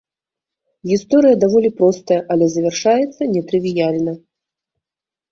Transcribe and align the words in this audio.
Гісторыя 0.91 1.35
даволі 1.43 1.69
простая, 1.81 2.17
але 2.35 2.47
завяршаецца 2.53 3.21
нетрывіяльна. 3.35 4.11